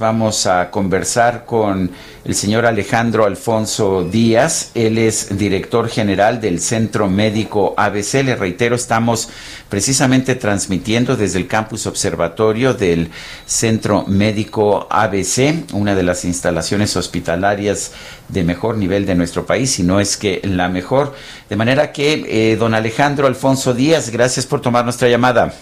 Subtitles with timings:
[0.00, 1.90] Vamos a conversar con
[2.24, 4.70] el señor Alejandro Alfonso Díaz.
[4.74, 8.24] Él es director general del Centro Médico ABC.
[8.24, 9.28] Le reitero, estamos
[9.68, 13.10] precisamente transmitiendo desde el campus observatorio del
[13.44, 17.92] Centro Médico ABC, una de las instalaciones hospitalarias
[18.28, 21.14] de mejor nivel de nuestro país, si no es que la mejor.
[21.50, 25.52] De manera que, eh, don Alejandro Alfonso Díaz, gracias por tomar nuestra llamada.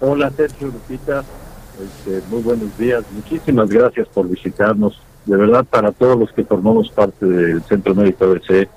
[0.00, 1.24] Hola, Sergio Lupita.
[1.82, 3.04] Este, muy buenos días.
[3.12, 4.98] Muchísimas gracias por visitarnos.
[5.26, 8.68] De verdad, para todos los que formamos parte del Centro Médico ABC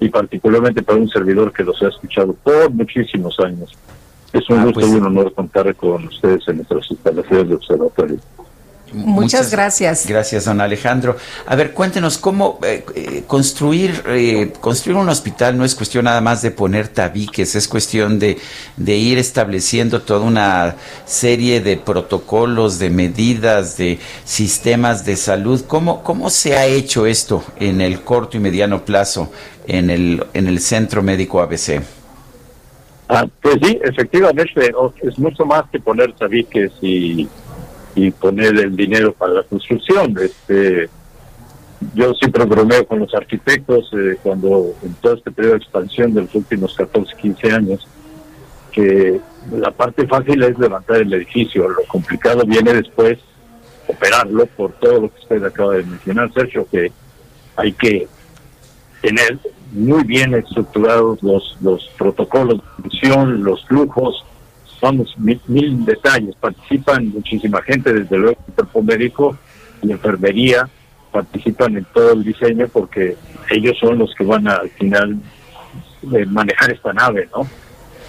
[0.00, 3.72] y particularmente para un servidor que los ha escuchado por muchísimos años.
[4.32, 7.54] Es un Ah, gusto pues- y un honor contar con ustedes en nuestras instalaciones de
[7.54, 8.16] observatorio.
[8.92, 10.06] Muchas gracias.
[10.06, 11.16] Gracias, don Alejandro.
[11.46, 16.20] A ver, cuéntenos cómo eh, eh, construir eh, construir un hospital no es cuestión nada
[16.20, 18.38] más de poner tabiques, es cuestión de,
[18.76, 20.76] de ir estableciendo toda una
[21.06, 25.64] serie de protocolos, de medidas, de sistemas de salud.
[25.66, 29.30] ¿Cómo, cómo se ha hecho esto en el corto y mediano plazo
[29.66, 31.82] en el, en el Centro Médico ABC?
[33.08, 37.28] Ah, pues sí, efectivamente, es mucho más que poner tabiques y,
[37.94, 40.16] y poner el dinero para la construcción.
[40.20, 40.88] Este,
[41.94, 46.22] yo siempre bromeo con los arquitectos eh, cuando en todo este periodo de expansión de
[46.22, 47.86] los últimos 14, 15 años,
[48.70, 53.18] que la parte fácil es levantar el edificio, lo complicado viene después
[53.86, 56.90] operarlo por todo lo que usted acaba de mencionar, Sergio, que
[57.56, 58.08] hay que
[59.02, 59.38] tener
[59.72, 64.24] muy bien estructurados los, los protocolos de función, los flujos,
[64.82, 66.34] vamos, mil, detalles.
[66.36, 69.38] Participan muchísima gente, desde luego el cuerpo médico
[69.82, 70.68] y enfermería,
[71.10, 73.16] participan en todo el diseño porque
[73.50, 75.16] ellos son los que van a, al final
[76.14, 77.46] eh, manejar esta nave, ¿no?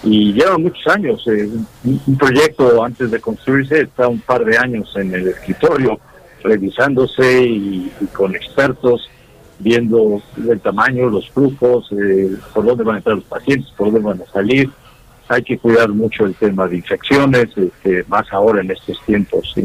[0.03, 1.25] Y lleva muchos años.
[1.28, 1.50] eh,
[1.85, 6.00] un, proyecto antes de construirse está un par de años en el escritorio,
[6.44, 9.09] revisándose y, y con expertos
[9.59, 14.01] viendo el tamaño, los flujos, eh, por dónde van a entrar los pacientes, por dónde
[14.01, 14.69] van a salir.
[15.28, 19.56] Hay que cuidar mucho el tema de infecciones, este, más ahora en estos tiempos.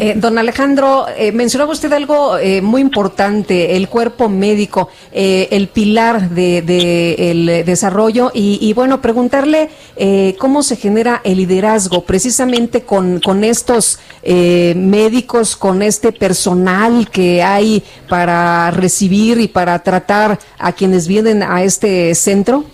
[0.00, 5.66] Eh, don Alejandro, eh, mencionaba usted algo eh, muy importante, el cuerpo médico, eh, el
[5.66, 12.04] pilar del de, el desarrollo y, y, bueno, preguntarle eh, cómo se genera el liderazgo
[12.04, 19.82] precisamente con, con estos eh, médicos, con este personal que hay para recibir y para
[19.82, 22.64] tratar a quienes vienen a este centro.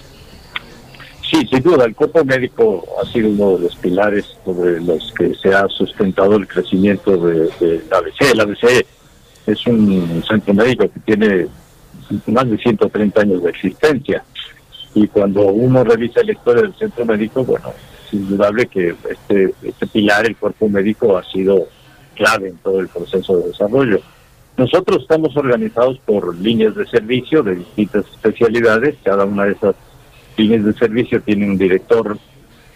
[1.35, 5.35] Sí, sin duda, el cuerpo médico ha sido uno de los pilares sobre los que
[5.35, 8.21] se ha sustentado el crecimiento de, la ABC.
[8.33, 8.87] El ABC
[9.45, 11.49] es un centro médico que tiene
[12.29, 14.23] más de 130 años de existencia
[14.95, 17.73] y cuando uno revisa la historia del centro médico, bueno,
[18.07, 21.67] es indudable que este, este pilar, el cuerpo médico, ha sido
[22.15, 23.99] clave en todo el proceso de desarrollo.
[24.57, 29.75] Nosotros estamos organizados por líneas de servicio de distintas especialidades, cada una de esas
[30.37, 32.19] líneas de servicio tiene un director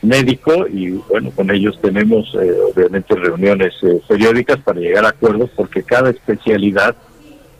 [0.02, 5.50] médico y bueno, con ellos tenemos eh, obviamente reuniones eh, periódicas para llegar a acuerdos
[5.56, 6.94] porque cada especialidad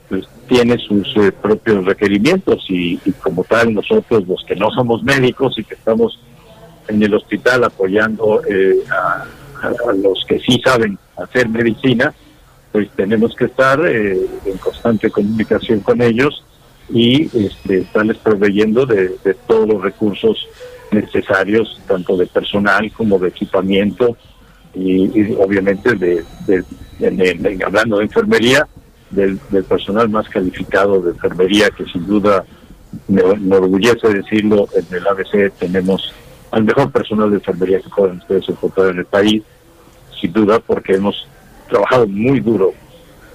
[0.09, 5.03] pues, tiene sus eh, propios requerimientos y, y, como tal nosotros los que no somos
[5.03, 6.21] médicos y que estamos
[6.87, 8.41] en el hospital apoyando
[8.91, 9.27] a,
[9.63, 12.15] a, a, los que sí saben hacer medicina,
[12.73, 16.45] pues tenemos que estar en constante comunicación con ellos
[16.91, 20.49] y este, estarles proveyendo de, de, todos los recursos
[20.91, 24.17] necesarios, tanto de personal como de equipamiento
[24.75, 26.25] y, obviamente de,
[27.65, 28.67] hablando de enfermería,
[29.11, 32.45] del, del, personal más calificado de enfermería, que sin duda
[33.09, 36.15] me, me, enorgullece decirlo, en el ABC tenemos
[36.51, 39.43] al mejor personal de enfermería que pueden ustedes encontrar en el país,
[40.21, 41.27] sin duda porque hemos
[41.69, 42.73] trabajado muy duro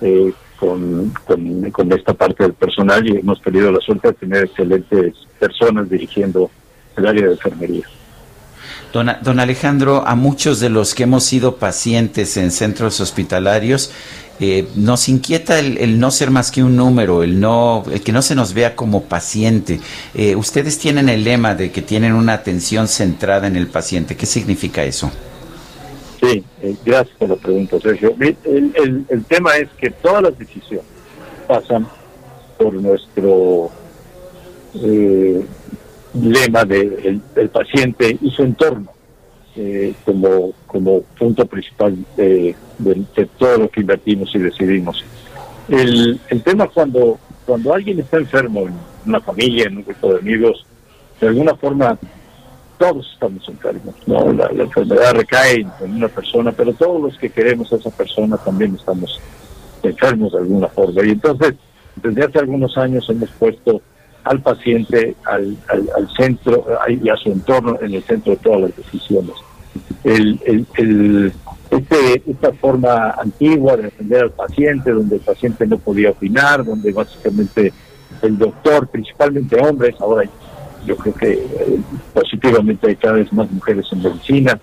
[0.01, 0.33] eh,
[0.63, 1.13] con,
[1.71, 6.50] con, esta parte del personal y hemos tenido la suerte de tener excelentes personas dirigiendo
[6.95, 7.83] el área de enfermería.
[8.94, 13.92] Don, don, Alejandro, a muchos de los que hemos sido pacientes en centros hospitalarios,
[14.39, 18.13] eh, nos inquieta el, el, no ser más que un número, el, no, el que
[18.13, 19.81] no se nos vea como paciente.
[20.13, 24.16] Eh, ustedes tienen el lema de que tienen una atención centrada en el paciente.
[24.16, 25.12] ¿Qué significa eso?
[26.63, 28.15] Eh, gracias por la pregunta, Sergio.
[28.21, 30.86] El, el, tema es que todas las decisiones
[31.45, 31.86] pasan
[32.57, 33.69] por nuestro
[34.75, 35.45] eh,
[36.13, 38.94] lema de el, paciente y su entorno
[39.57, 45.04] eh, como, como punto principal de, de, todo lo que invertimos y decidimos.
[45.68, 48.74] El, el tema cuando, cuando alguien está enfermo en
[49.06, 50.66] una familia, en un grupo de amigos,
[51.19, 52.00] de alguna forma
[52.83, 54.33] todos estamos enfermos, ¿no?
[54.33, 58.75] La, enfermedad recae en una persona, pero todos los que queremos a esa persona también
[58.75, 59.21] estamos
[59.81, 61.06] enfermos de alguna forma.
[61.06, 61.53] Y entonces,
[61.95, 63.81] desde hace algunos años hemos puesto
[64.25, 68.75] al paciente, al, al, centro y a su entorno en el centro de todas las
[68.75, 69.35] decisiones.
[70.03, 71.33] El, el,
[71.71, 76.91] este, esta forma antigua de defender al paciente, donde el paciente no podía opinar, donde
[76.91, 77.71] básicamente
[78.21, 80.24] el doctor, principalmente hombres, ahora
[80.85, 81.80] yo creo que eh,
[82.13, 84.59] positivamente hay cada vez más mujeres en medicina.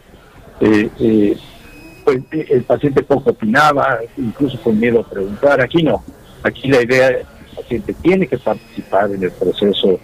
[0.61, 1.37] Eh, eh,
[2.05, 5.61] pues el paciente poco opinaba, incluso con miedo a preguntar.
[5.61, 6.03] Aquí no.
[6.43, 10.01] Aquí la idea es que el paciente tiene que participar en el proceso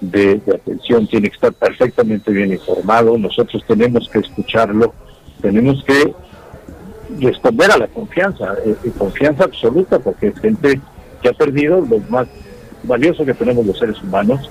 [0.00, 3.16] de, atención, tiene que estar perfectamente bien informado.
[3.16, 4.94] Nosotros tenemos que escucharlo,
[5.40, 6.14] tenemos que
[7.18, 8.54] responder a la confianza,
[8.98, 10.80] confianza absoluta, porque es gente
[11.22, 12.28] que ha perdido lo más
[12.82, 14.48] valioso que tenemos los seres humanos,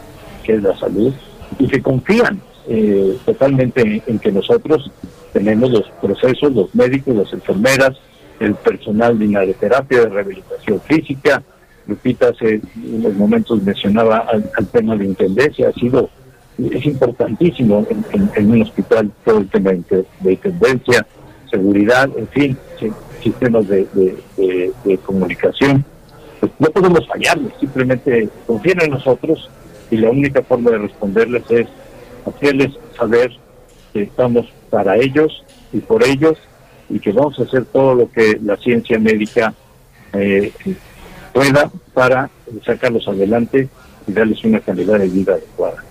[0.48, 1.14] que es la salud,
[1.60, 2.40] y que confían
[2.70, 4.90] eh, totalmente en, que nosotros
[5.34, 7.98] tenemos los procesos, los médicos, las enfermeras,
[8.40, 11.44] el personal de terapia, de rehabilitación física.
[11.86, 16.10] Lupita hace unos momentos mencionaba al, tema de intendencia, ha sido,
[16.58, 17.86] es importantísimo
[18.36, 21.06] en, un hospital todo el tema de, intendencia,
[21.52, 22.58] seguridad, en fin,
[23.22, 23.86] sistemas de,
[24.38, 25.84] de comunicación.
[26.60, 29.50] No podemos fallarles, simplemente confíen en nosotros
[29.90, 31.68] y la única forma de responderles es
[32.26, 33.32] hacerles saber
[33.94, 36.38] que estamos para ellos y por ellos
[36.90, 39.54] y que vamos a hacer todo lo que la ciencia médica
[40.14, 40.52] eh,
[41.34, 42.30] pueda para
[42.66, 43.70] sacarlos adelante
[44.08, 45.84] y darles una calidad de vida adecuada.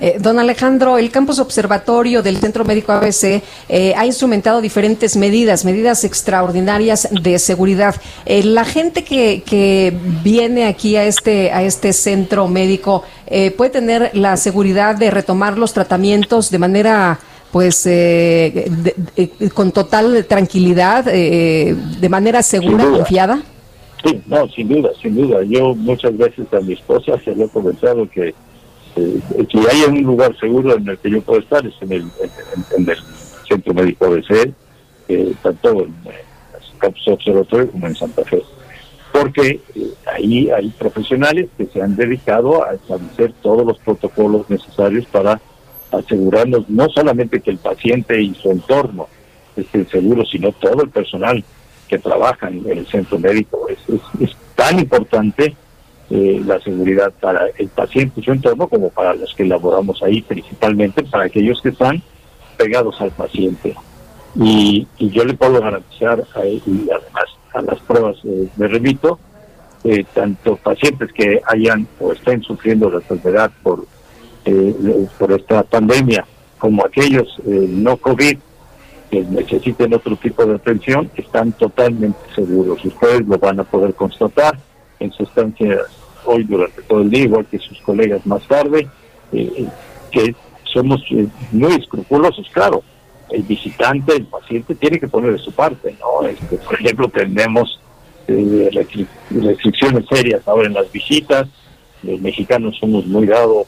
[0.00, 5.64] Eh, don Alejandro, el campus observatorio del Centro Médico ABC eh, ha instrumentado diferentes medidas,
[5.66, 7.94] medidas extraordinarias de seguridad.
[8.24, 9.92] Eh, la gente que, que,
[10.22, 13.04] viene aquí a este, a este centro médico
[13.56, 17.18] puede tener la seguridad de retomar los tratamientos de manera
[17.52, 17.88] pues
[19.54, 23.42] con total tranquilidad, de manera segura, confiada?
[24.04, 25.42] Sí, no, sin duda, sin duda.
[25.44, 28.34] Yo muchas veces a mi esposa se lo he comentado que
[28.96, 32.02] eh, que haya un lugar seguro en el que yo puedo estar es en el,
[32.76, 32.96] en, el
[33.48, 34.52] Centro Médico ABC,
[35.08, 35.94] eh, tanto en,
[36.78, 38.42] campus observatorio como en Santa Fe.
[39.12, 45.06] Porque eh, ahí hay profesionales que se han dedicado a establecer todos los protocolos necesarios
[45.06, 45.40] para
[45.92, 49.08] asegurarnos no solamente que el paciente y su entorno
[49.56, 51.44] estén seguros, sino todo el personal
[51.88, 53.66] que trabaja en el centro médico.
[53.68, 53.78] Es,
[54.20, 55.56] es tan importante
[56.12, 60.22] eh, la seguridad para el paciente y su entorno como para los que elaboramos ahí,
[60.22, 62.02] principalmente para aquellos que están
[62.56, 63.76] pegados al paciente.
[64.34, 66.24] Y, yo le puedo garantizar,
[66.66, 69.20] y además a las pruebas eh, me remito,
[69.84, 73.86] eh, tanto pacientes que hayan o estén sufriendo la enfermedad por,
[75.16, 76.26] por esta pandemia,
[76.58, 78.36] como aquellos no COVID
[79.12, 82.84] que necesiten otro tipo de atención, están totalmente seguros.
[82.84, 84.58] Ustedes lo van a poder constatar
[84.98, 85.78] en su estancia
[86.24, 88.88] hoy durante todo el día, igual que sus colegas más tarde,
[89.32, 89.66] eh,
[90.10, 90.34] que
[90.64, 92.82] somos eh, muy escrupulosos, claro.
[93.28, 96.26] El visitante, el paciente tiene que poner de su parte, ¿no?
[96.26, 97.80] Este, por ejemplo, tenemos
[98.26, 98.70] eh,
[99.30, 101.48] restricciones serias ahora en las visitas.
[102.02, 103.66] Los mexicanos somos muy dados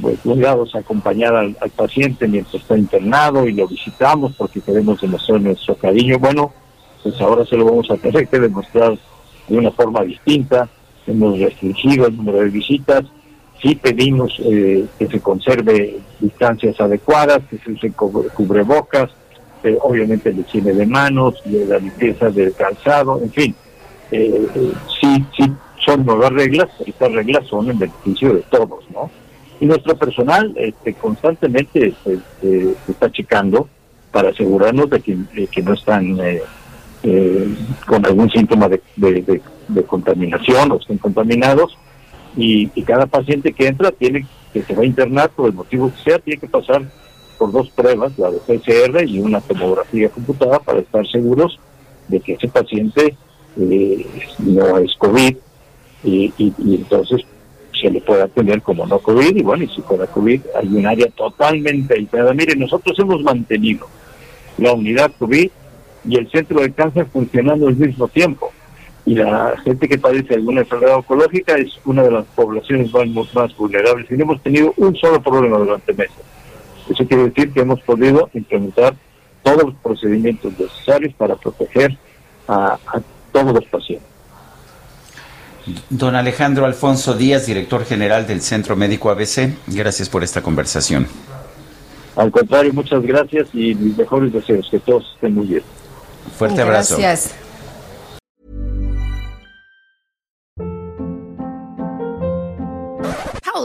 [0.00, 5.00] pues, muy dados a acompañar al, paciente mientras está internado y lo visitamos porque queremos
[5.00, 6.18] demostrar nuestro cariño.
[6.18, 6.52] Bueno,
[7.02, 8.98] pues ahora se lo vamos a tener que demostrar
[9.48, 10.68] de una forma distinta
[11.06, 13.04] hemos restringido el número de visitas,
[13.60, 19.10] sí pedimos eh, que se conserve distancias adecuadas, que se use cubrebocas,
[19.64, 23.54] eh, obviamente el higiene de manos, la limpieza del calzado, en fin,
[24.10, 24.46] eh,
[25.00, 25.52] sí, sí
[25.84, 29.10] son nuevas reglas, estas reglas son en beneficio de todos, ¿no?
[29.58, 33.68] Y nuestro personal este, constantemente se está checando
[34.12, 36.18] para asegurarnos de que, no están
[37.86, 39.40] con algún síntoma de, de
[39.84, 41.76] contaminación o estén contaminados
[42.36, 46.10] y, cada paciente que entra tiene que se va a internar por el motivo que
[46.10, 46.82] sea tiene que pasar
[47.38, 51.58] por dos pruebas, la de PCR y una tomografía computada para estar seguros
[52.08, 53.16] de que ese paciente
[53.58, 54.06] eh,
[54.38, 55.36] no es COVID
[56.04, 57.22] y, entonces
[57.78, 60.86] se le puede atender como no COVID y bueno, y si fuera COVID hay un
[60.86, 62.32] área totalmente aislada.
[62.32, 63.86] Mire, nosotros hemos mantenido
[64.56, 65.50] la unidad COVID
[66.08, 68.50] y el centro de cáncer funcionando al mismo tiempo.
[69.06, 73.56] Y la gente que padece alguna enfermedad oncológica es una de las poblaciones más, más
[73.56, 74.10] vulnerables.
[74.10, 76.16] Y no hemos tenido un solo problema durante meses.
[76.90, 78.96] Eso quiere decir que hemos podido implementar
[79.44, 81.96] todos los procedimientos necesarios para proteger
[82.48, 83.00] a, a
[83.32, 84.08] todos los pacientes.
[85.88, 91.06] Don Alejandro Alfonso Díaz, director general del Centro Médico ABC, gracias por esta conversación.
[92.16, 95.62] Al contrario, muchas gracias y mis mejores deseos, que todos estén muy bien.
[96.36, 96.96] Fuerte abrazo.
[96.98, 97.45] Gracias.